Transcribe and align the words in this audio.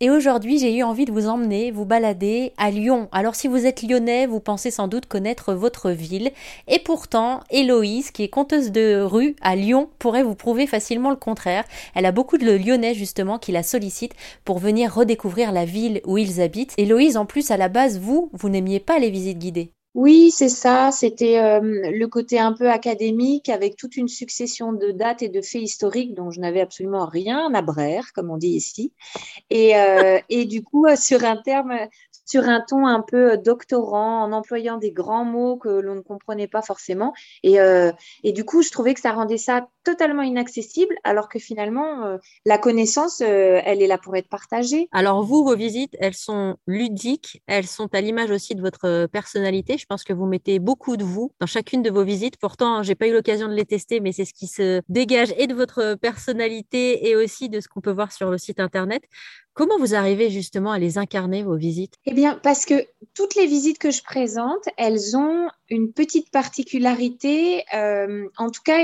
et 0.00 0.10
aujourd'hui 0.10 0.58
j'ai 0.58 0.74
eu 0.74 0.82
envie 0.82 1.04
de 1.04 1.12
vous 1.12 1.28
emmener, 1.28 1.70
vous 1.70 1.84
balader 1.84 2.52
à 2.56 2.70
Lyon. 2.70 3.08
Alors 3.12 3.34
si 3.34 3.48
vous 3.48 3.66
êtes 3.66 3.82
lyonnais, 3.82 4.26
vous 4.26 4.40
pensez 4.40 4.70
sans 4.70 4.88
doute 4.88 5.06
connaître 5.06 5.54
votre 5.54 5.90
ville, 5.90 6.30
et 6.68 6.78
pourtant 6.78 7.40
Héloïse, 7.50 8.10
qui 8.10 8.22
est 8.22 8.28
conteuse 8.28 8.72
de 8.72 9.00
rue 9.00 9.36
à 9.42 9.56
Lyon, 9.56 9.90
pourrait 9.98 10.22
vous 10.22 10.34
prouver 10.34 10.66
facilement 10.66 11.10
le 11.10 11.16
contraire. 11.16 11.64
Elle 11.94 12.06
a 12.06 12.12
beaucoup 12.12 12.38
de 12.38 12.50
lyonnais 12.50 12.94
justement 12.94 13.38
qui 13.38 13.52
la 13.52 13.62
sollicitent 13.62 14.16
pour 14.44 14.58
venir 14.58 14.94
redécouvrir 14.94 15.52
la 15.52 15.64
ville 15.64 16.00
où 16.04 16.18
ils 16.18 16.40
habitent. 16.40 16.74
Héloïse, 16.78 17.16
en 17.16 17.26
plus 17.26 17.50
à 17.50 17.56
la 17.56 17.68
base, 17.68 17.98
vous, 17.98 18.30
vous 18.32 18.48
n'aimiez 18.48 18.80
pas 18.80 18.98
les 18.98 19.10
visites 19.10 19.38
guidées. 19.38 19.72
Oui, 19.94 20.30
c'est 20.30 20.48
ça. 20.48 20.92
C'était 20.92 21.40
euh, 21.40 21.60
le 21.60 22.06
côté 22.06 22.38
un 22.38 22.52
peu 22.52 22.70
académique 22.70 23.48
avec 23.48 23.76
toute 23.76 23.96
une 23.96 24.06
succession 24.06 24.72
de 24.72 24.92
dates 24.92 25.22
et 25.22 25.28
de 25.28 25.40
faits 25.42 25.62
historiques 25.62 26.14
dont 26.14 26.30
je 26.30 26.38
n'avais 26.38 26.60
absolument 26.60 27.06
rien 27.06 27.52
à 27.54 27.62
braire, 27.62 28.12
comme 28.14 28.30
on 28.30 28.36
dit 28.36 28.50
ici. 28.50 28.92
Et, 29.50 29.76
euh, 29.76 30.20
du 30.46 30.62
coup, 30.62 30.86
euh, 30.86 30.94
sur 30.94 31.24
un 31.24 31.36
terme, 31.36 31.74
sur 32.30 32.48
un 32.48 32.60
ton 32.66 32.86
un 32.86 33.02
peu 33.02 33.36
doctorant, 33.36 34.22
en 34.22 34.32
employant 34.32 34.76
des 34.76 34.92
grands 34.92 35.24
mots 35.24 35.56
que 35.56 35.68
l'on 35.68 35.96
ne 35.96 36.00
comprenait 36.00 36.46
pas 36.46 36.62
forcément. 36.62 37.12
Et, 37.42 37.58
et, 38.22 38.32
du 38.32 38.44
coup, 38.44 38.62
je 38.62 38.70
trouvais 38.70 38.94
que 38.94 39.00
ça 39.00 39.12
rendait 39.12 39.36
ça 39.36 39.66
totalement 39.82 40.22
inaccessible, 40.22 40.94
alors 41.04 41.28
que 41.28 41.38
finalement, 41.38 42.18
la 42.44 42.58
connaissance, 42.58 43.20
elle 43.20 43.82
est 43.82 43.86
là 43.86 43.98
pour 43.98 44.14
être 44.16 44.28
partagée. 44.28 44.88
Alors 44.92 45.24
vous, 45.24 45.44
vos 45.44 45.56
visites, 45.56 45.96
elles 45.98 46.14
sont 46.14 46.56
ludiques, 46.66 47.42
elles 47.46 47.66
sont 47.66 47.88
à 47.94 48.00
l'image 48.00 48.30
aussi 48.30 48.54
de 48.54 48.60
votre 48.60 49.06
personnalité. 49.06 49.76
Je 49.78 49.86
pense 49.86 50.04
que 50.04 50.12
vous 50.12 50.26
mettez 50.26 50.58
beaucoup 50.58 50.96
de 50.96 51.04
vous 51.04 51.32
dans 51.40 51.46
chacune 51.46 51.82
de 51.82 51.90
vos 51.90 52.04
visites. 52.04 52.36
Pourtant, 52.38 52.82
j'ai 52.82 52.94
pas 52.94 53.08
eu 53.08 53.12
l'occasion 53.12 53.48
de 53.48 53.54
les 53.54 53.64
tester, 53.64 54.00
mais 54.00 54.12
c'est 54.12 54.24
ce 54.24 54.34
qui 54.34 54.46
se 54.46 54.82
dégage 54.88 55.34
et 55.36 55.46
de 55.46 55.54
votre 55.54 55.96
personnalité 55.96 57.08
et 57.08 57.16
aussi 57.16 57.48
de 57.48 57.60
ce 57.60 57.68
qu'on 57.68 57.80
peut 57.80 57.90
voir 57.90 58.12
sur 58.12 58.30
le 58.30 58.38
site 58.38 58.60
internet. 58.60 59.02
Comment 59.60 59.76
vous 59.76 59.94
arrivez 59.94 60.30
justement 60.30 60.72
à 60.72 60.78
les 60.78 60.96
incarner, 60.96 61.42
vos 61.42 61.54
visites? 61.54 61.92
Eh 62.06 62.14
bien, 62.14 62.40
parce 62.42 62.64
que 62.64 62.86
toutes 63.12 63.34
les 63.34 63.44
visites 63.46 63.76
que 63.76 63.90
je 63.90 64.02
présente, 64.02 64.64
elles 64.78 65.18
ont 65.18 65.50
une 65.68 65.92
petite 65.92 66.30
particularité, 66.30 67.62
euh, 67.74 68.26
en 68.38 68.48
tout 68.48 68.62
cas 68.64 68.78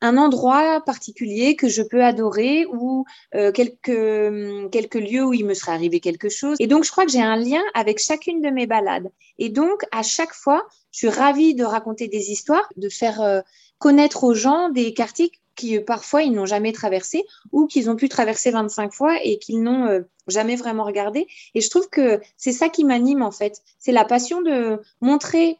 un 0.00 0.16
endroit 0.16 0.80
particulier 0.80 1.54
que 1.54 1.68
je 1.68 1.82
peux 1.82 2.02
adorer 2.02 2.66
ou 2.66 3.04
euh, 3.36 3.52
quelques, 3.52 4.72
quelques 4.72 4.96
lieux 4.96 5.24
où 5.24 5.34
il 5.34 5.46
me 5.46 5.54
serait 5.54 5.70
arrivé 5.70 6.00
quelque 6.00 6.28
chose. 6.28 6.56
Et 6.58 6.66
donc, 6.66 6.82
je 6.82 6.90
crois 6.90 7.06
que 7.06 7.12
j'ai 7.12 7.22
un 7.22 7.36
lien 7.36 7.62
avec 7.74 8.00
chacune 8.00 8.42
de 8.42 8.50
mes 8.50 8.66
balades. 8.66 9.12
Et 9.38 9.50
donc, 9.50 9.84
à 9.92 10.02
chaque 10.02 10.34
fois, 10.34 10.66
je 10.90 10.98
suis 10.98 11.08
ravie 11.10 11.54
de 11.54 11.62
raconter 11.62 12.08
des 12.08 12.32
histoires, 12.32 12.68
de 12.76 12.88
faire 12.88 13.20
euh, 13.20 13.40
connaître 13.78 14.24
aux 14.24 14.34
gens 14.34 14.68
des 14.70 14.94
quartiers 14.94 15.30
qui 15.60 15.78
parfois 15.80 16.22
ils 16.22 16.32
n'ont 16.32 16.46
jamais 16.46 16.72
traversé 16.72 17.24
ou 17.52 17.66
qu'ils 17.66 17.90
ont 17.90 17.96
pu 17.96 18.08
traverser 18.08 18.50
25 18.50 18.92
fois 18.92 19.18
et 19.22 19.38
qu'ils 19.38 19.62
n'ont 19.62 20.04
jamais 20.26 20.56
vraiment 20.56 20.84
regardé. 20.84 21.26
Et 21.54 21.60
je 21.60 21.68
trouve 21.68 21.88
que 21.90 22.20
c'est 22.36 22.52
ça 22.52 22.68
qui 22.68 22.84
m'anime 22.84 23.22
en 23.22 23.30
fait. 23.30 23.60
C'est 23.78 23.92
la 23.92 24.04
passion 24.04 24.40
de 24.40 24.80
montrer 25.00 25.58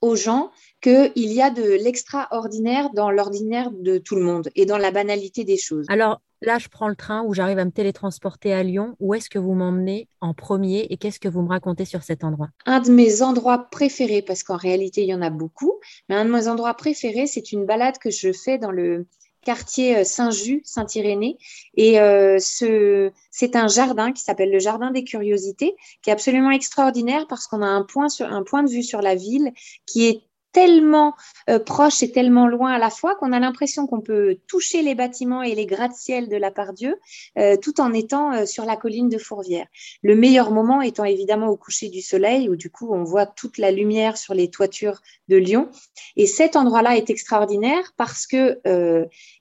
aux 0.00 0.16
gens 0.16 0.50
qu'il 0.80 1.10
y 1.32 1.42
a 1.42 1.50
de 1.50 1.62
l'extraordinaire 1.62 2.90
dans 2.94 3.10
l'ordinaire 3.10 3.70
de 3.70 3.98
tout 3.98 4.14
le 4.14 4.22
monde 4.22 4.48
et 4.54 4.64
dans 4.64 4.78
la 4.78 4.90
banalité 4.90 5.44
des 5.44 5.56
choses. 5.56 5.86
Alors 5.88 6.20
là, 6.40 6.58
je 6.58 6.68
prends 6.68 6.88
le 6.88 6.94
train 6.94 7.24
où 7.24 7.34
j'arrive 7.34 7.58
à 7.58 7.64
me 7.64 7.72
télétransporter 7.72 8.52
à 8.52 8.62
Lyon. 8.62 8.94
Où 9.00 9.14
est-ce 9.14 9.28
que 9.28 9.40
vous 9.40 9.54
m'emmenez 9.54 10.08
en 10.20 10.34
premier 10.34 10.86
et 10.90 10.96
qu'est-ce 10.96 11.18
que 11.18 11.28
vous 11.28 11.42
me 11.42 11.48
racontez 11.48 11.84
sur 11.84 12.04
cet 12.04 12.22
endroit? 12.22 12.48
Un 12.64 12.80
de 12.80 12.92
mes 12.92 13.22
endroits 13.22 13.68
préférés, 13.70 14.22
parce 14.22 14.44
qu'en 14.44 14.56
réalité, 14.56 15.02
il 15.02 15.08
y 15.08 15.14
en 15.14 15.22
a 15.22 15.30
beaucoup, 15.30 15.80
mais 16.08 16.14
un 16.14 16.24
de 16.24 16.30
mes 16.30 16.46
endroits 16.46 16.74
préférés, 16.74 17.26
c'est 17.26 17.50
une 17.50 17.66
balade 17.66 17.98
que 17.98 18.10
je 18.10 18.32
fais 18.32 18.58
dans 18.58 18.70
le 18.70 19.06
quartier 19.48 19.96
euh, 19.96 20.04
Saint-Just, 20.04 20.66
Saint-Irénée. 20.66 21.38
Et 21.74 21.98
euh, 22.00 22.36
c'est 22.38 23.56
un 23.56 23.66
jardin 23.66 24.12
qui 24.12 24.22
s'appelle 24.22 24.50
le 24.50 24.58
Jardin 24.58 24.90
des 24.90 25.04
Curiosités, 25.04 25.74
qui 26.02 26.10
est 26.10 26.12
absolument 26.12 26.50
extraordinaire 26.50 27.26
parce 27.26 27.46
qu'on 27.46 27.62
a 27.62 27.82
point, 27.82 28.08
un 28.20 28.42
point 28.42 28.62
de 28.62 28.68
vue 28.68 28.82
sur 28.82 29.00
la 29.00 29.14
ville 29.14 29.52
qui 29.86 30.06
est 30.06 30.27
tellement 30.58 31.14
euh, 31.48 31.60
proche 31.60 32.02
et 32.02 32.10
tellement 32.10 32.48
loin 32.48 32.72
à 32.72 32.78
la 32.78 32.90
fois 32.90 33.14
qu'on 33.14 33.32
a 33.32 33.38
l'impression 33.38 33.86
qu'on 33.86 34.00
peut 34.00 34.38
toucher 34.48 34.82
les 34.82 34.96
bâtiments 34.96 35.44
et 35.44 35.54
les 35.54 35.66
gratte-ciel 35.66 36.28
de 36.28 36.36
la 36.36 36.50
Part-Dieu 36.50 36.96
euh, 37.38 37.56
tout 37.56 37.80
en 37.80 37.92
étant 37.92 38.32
euh, 38.32 38.44
sur 38.44 38.64
la 38.64 38.74
colline 38.74 39.08
de 39.08 39.18
Fourvière. 39.18 39.66
Le 40.02 40.16
meilleur 40.16 40.50
moment 40.50 40.82
étant 40.82 41.04
évidemment 41.04 41.46
au 41.46 41.56
coucher 41.56 41.90
du 41.90 42.00
soleil 42.00 42.48
où 42.48 42.56
du 42.56 42.70
coup 42.70 42.92
on 42.92 43.04
voit 43.04 43.24
toute 43.24 43.56
la 43.58 43.70
lumière 43.70 44.16
sur 44.16 44.34
les 44.34 44.50
toitures 44.50 45.00
de 45.28 45.36
Lyon. 45.36 45.68
Et 46.16 46.26
cet 46.26 46.56
endroit-là 46.56 46.96
est 46.96 47.08
extraordinaire 47.08 47.92
parce 47.96 48.26
que 48.26 48.58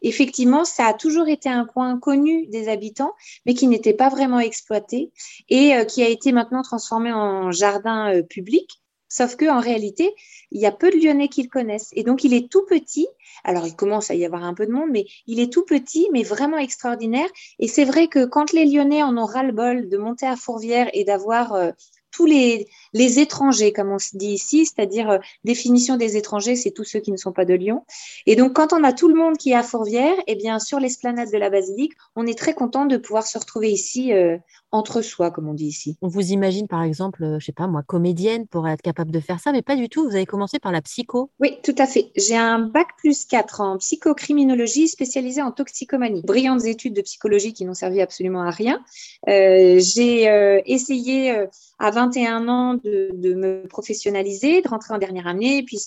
effectivement 0.02 0.66
ça 0.66 0.86
a 0.86 0.94
toujours 0.94 1.28
été 1.28 1.50
un 1.50 1.66
coin 1.66 1.98
connu 2.00 2.46
des 2.48 2.70
habitants 2.70 3.14
mais 3.46 3.56
qui 3.56 3.68
n'était 3.68 3.94
pas 3.94 4.10
vraiment 4.10 4.40
exploité 4.40 5.12
et 5.50 5.74
qui 5.88 6.04
a 6.04 6.10
été 6.10 6.32
maintenant 6.32 6.62
transformé 6.62 7.12
en 7.12 7.52
jardin 7.52 8.22
public 8.30 8.82
Sauf 9.18 9.36
qu'en 9.36 9.60
réalité, 9.60 10.14
il 10.52 10.62
y 10.62 10.68
a 10.68 10.72
peu 10.72 10.92
de 10.92 10.98
Lyonnais 10.98 11.28
qui 11.28 11.42
le 11.42 11.50
connaissent. 11.50 11.90
Et 11.94 12.04
donc, 12.04 12.24
il 12.24 12.36
est 12.36 12.52
tout 12.52 12.64
petit. 12.68 13.08
Alors, 13.44 13.66
il 13.66 13.76
commence 13.76 14.12
à 14.12 14.14
y 14.14 14.24
avoir 14.24 14.44
un 14.44 14.54
peu 14.54 14.68
de 14.68 14.72
monde, 14.72 14.92
mais 14.92 15.08
il 15.26 15.40
est 15.40 15.52
tout 15.52 15.66
petit, 15.66 16.08
mais 16.14 16.22
vraiment 16.22 16.60
extraordinaire. 16.60 17.28
Et 17.58 17.68
c'est 17.68 17.84
vrai 17.84 18.10
que 18.10 18.26
quand 18.26 18.54
les 18.54 18.66
Lyonnais 18.66 19.02
en 19.02 19.18
ont 19.18 19.26
ras-le-bol 19.26 19.90
de 19.90 19.98
monter 19.98 20.28
à 20.28 20.36
Fourvière 20.36 20.92
et 20.94 21.04
d'avoir 21.04 21.54
euh, 21.54 21.72
tous 22.18 22.26
les, 22.26 22.68
les 22.94 23.20
étrangers, 23.20 23.72
comme 23.72 23.92
on 23.92 24.00
se 24.00 24.18
dit 24.18 24.32
ici, 24.32 24.66
c'est-à-dire 24.66 25.08
euh, 25.12 25.18
définition 25.44 25.98
des 25.98 26.18
étrangers, 26.18 26.56
c'est 26.56 26.72
tous 26.72 26.84
ceux 26.84 27.00
qui 27.00 27.12
ne 27.12 27.18
sont 27.18 27.32
pas 27.32 27.46
de 27.46 27.54
Lyon. 27.54 27.86
Et 28.26 28.36
donc, 28.36 28.54
quand 28.54 28.74
on 28.74 28.84
a 28.84 28.92
tout 28.92 29.08
le 29.08 29.14
monde 29.14 29.38
qui 29.38 29.52
est 29.52 29.56
à 29.56 29.62
Fourvière, 29.62 30.16
eh 30.26 30.36
bien, 30.36 30.58
sur 30.58 30.80
l'esplanade 30.80 31.32
de 31.32 31.38
la 31.38 31.52
basilique, 31.52 31.94
on 32.16 32.26
est 32.26 32.36
très 32.38 32.56
content 32.56 32.86
de 32.86 32.98
pouvoir 32.98 33.28
se 33.28 33.38
retrouver 33.38 33.70
ici 33.70 34.14
euh, 34.14 34.38
entre 34.72 35.04
soi, 35.04 35.30
comme 35.30 35.48
on 35.48 35.54
dit 35.54 35.68
ici. 35.68 35.96
On 36.02 36.08
vous 36.08 36.32
imagine, 36.32 36.68
par 36.68 36.82
exemple, 36.82 37.24
euh, 37.24 37.40
je 37.40 37.46
sais 37.46 37.52
pas 37.52 37.68
moi, 37.68 37.84
comédienne 37.84 38.48
pour 38.48 38.68
être 38.68 38.82
capable 38.82 39.12
de 39.12 39.20
faire 39.20 39.40
ça, 39.40 39.52
mais 39.52 39.62
pas 39.62 39.76
du 39.76 39.90
tout. 39.90 40.10
Vous 40.10 40.16
avez 40.16 40.26
commencé 40.26 40.58
par 40.58 40.72
la 40.72 40.82
psycho. 40.82 41.30
Oui, 41.40 41.60
tout 41.64 41.76
à 41.78 41.86
fait. 41.86 42.12
J'ai 42.16 42.36
un 42.36 42.58
bac 42.58 42.88
plus 42.98 43.26
4 43.26 43.62
en 43.62 43.78
psychocriminologie 43.78 44.88
spécialisée 44.88 45.44
en 45.44 45.52
toxicomanie. 45.52 46.24
Brillantes 46.24 46.66
études 46.66 46.96
de 46.96 47.02
psychologie 47.02 47.54
qui 47.54 47.64
n'ont 47.64 47.76
servi 47.76 48.02
absolument 48.02 48.42
à 48.42 48.50
rien. 48.50 48.82
J'ai 49.28 50.62
essayé 50.66 51.48
à 51.80 51.92
21 52.08 52.48
ans 52.48 52.74
de, 52.76 53.34
me 53.34 53.68
professionnaliser, 53.68 54.62
de 54.62 54.68
rentrer 54.68 54.94
en 54.94 54.98
dernière 54.98 55.28
année. 55.28 55.58
Et 55.58 55.64
puis, 55.64 55.80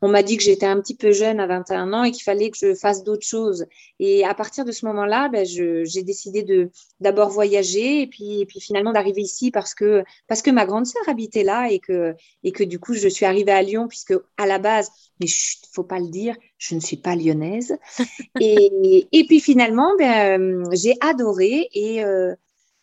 on 0.00 0.08
m'a 0.08 0.22
dit 0.22 0.36
que 0.36 0.42
j'étais 0.42 0.66
un 0.66 0.80
petit 0.80 0.96
peu 0.96 1.12
jeune 1.12 1.40
à 1.40 1.46
21 1.46 1.92
ans 1.92 2.04
et 2.04 2.10
qu'il 2.10 2.22
fallait 2.22 2.50
que 2.50 2.58
je 2.58 2.74
fasse 2.74 3.02
d'autres 3.04 3.26
choses. 3.26 3.66
Et 3.98 4.24
à 4.24 4.34
partir 4.34 4.64
de 4.64 4.72
ce 4.72 4.84
moment-là, 4.86 5.28
ben, 5.28 5.44
j'ai 5.44 6.02
décidé 6.02 6.42
de 6.42 6.70
d'abord 7.00 7.30
voyager 7.30 8.02
et 8.02 8.06
puis, 8.06 8.40
et 8.40 8.46
puis 8.46 8.60
finalement 8.60 8.92
d'arriver 8.92 9.22
ici 9.22 9.50
parce 9.50 9.74
que, 9.74 10.04
parce 10.28 10.42
que 10.42 10.50
ma 10.50 10.66
grande 10.66 10.86
sœur 10.86 11.02
habitait 11.08 11.44
là 11.44 11.70
et 11.70 11.78
que, 11.78 12.14
et 12.44 12.52
que 12.52 12.64
du 12.64 12.78
coup, 12.78 12.94
je 12.94 13.08
suis 13.08 13.26
arrivée 13.26 13.52
à 13.52 13.62
Lyon 13.62 13.88
puisque 13.88 14.14
à 14.36 14.46
la 14.46 14.58
base, 14.58 14.90
mais 15.20 15.26
ne 15.26 15.68
faut 15.72 15.84
pas 15.84 15.98
le 15.98 16.08
dire, 16.08 16.36
je 16.58 16.74
ne 16.74 16.80
suis 16.80 16.96
pas 16.96 17.16
lyonnaise. 17.16 17.76
et, 18.40 19.08
et 19.12 19.24
puis 19.26 19.40
finalement, 19.40 19.90
ben, 19.98 20.64
j'ai 20.72 20.94
adoré 21.00 21.68
et, 21.72 22.04
euh, 22.04 22.34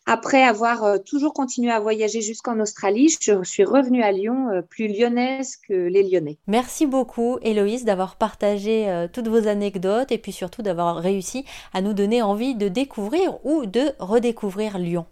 après 0.06 0.42
avoir 0.42 0.84
euh, 0.84 0.98
toujours 0.98 1.32
continué 1.32 1.70
à 1.70 1.78
voyager 1.78 2.20
jusqu'en 2.20 2.58
Australie, 2.58 3.14
je 3.20 3.44
suis 3.44 3.64
revenue 3.64 4.02
à 4.02 4.12
Lyon 4.12 4.48
euh, 4.48 4.62
plus 4.62 4.88
lyonnaise 4.88 5.56
que 5.56 5.74
les 5.74 6.02
Lyonnais. 6.02 6.38
Merci 6.46 6.86
beaucoup 6.86 7.38
Héloïse 7.42 7.84
d'avoir 7.84 8.16
partagé 8.16 8.88
euh, 8.88 9.08
toutes 9.12 9.28
vos 9.28 9.46
anecdotes 9.46 10.10
et 10.10 10.18
puis 10.18 10.32
surtout 10.32 10.62
d'avoir 10.62 10.96
réussi 10.96 11.44
à 11.74 11.82
nous 11.82 11.92
donner 11.92 12.22
envie 12.22 12.54
de 12.54 12.68
découvrir 12.68 13.44
ou 13.44 13.66
de 13.66 13.92
redécouvrir 13.98 14.78
Lyon. 14.78 15.06